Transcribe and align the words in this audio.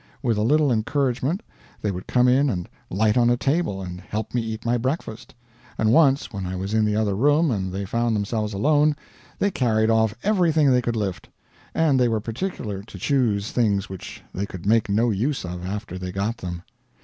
With 0.23 0.35
a 0.35 0.41
little 0.41 0.71
encouragement 0.71 1.43
they 1.79 1.91
would 1.91 2.07
come 2.07 2.27
in 2.27 2.49
and 2.49 2.67
light 2.89 3.17
on 3.17 3.27
the 3.27 3.37
table 3.37 3.83
and 3.83 4.01
help 4.01 4.33
me 4.33 4.41
eat 4.41 4.65
my 4.65 4.75
breakfast; 4.75 5.35
and 5.77 5.91
once 5.91 6.33
when 6.33 6.43
I 6.47 6.55
was 6.55 6.73
in 6.73 6.85
the 6.85 6.95
other 6.95 7.13
room 7.13 7.51
and 7.51 7.71
they 7.71 7.85
found 7.85 8.15
themselves 8.15 8.51
alone, 8.51 8.95
they 9.37 9.51
carried 9.51 9.91
off 9.91 10.15
everything 10.23 10.71
they 10.71 10.81
could 10.81 10.95
lift; 10.95 11.29
and 11.75 11.99
they 11.99 12.07
were 12.07 12.19
particular 12.19 12.81
to 12.81 12.97
choose 12.97 13.51
things 13.51 13.89
which 13.89 14.23
they 14.33 14.47
could 14.47 14.65
make 14.65 14.89
no 14.89 15.11
use 15.11 15.45
of 15.45 15.63
after 15.63 15.99
they 15.99 16.11
got 16.11 16.37
them. 16.37 16.63